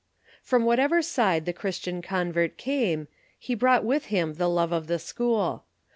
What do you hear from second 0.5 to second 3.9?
whatever side the Christian convert came, he brought